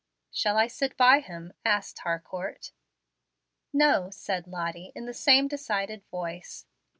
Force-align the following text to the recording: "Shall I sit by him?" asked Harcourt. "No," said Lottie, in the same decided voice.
"Shall 0.31 0.57
I 0.57 0.65
sit 0.65 0.97
by 0.97 1.19
him?" 1.19 1.53
asked 1.63 1.99
Harcourt. 1.99 2.71
"No," 3.71 4.09
said 4.09 4.47
Lottie, 4.47 4.91
in 4.95 5.05
the 5.05 5.13
same 5.13 5.47
decided 5.47 6.03
voice. 6.09 6.65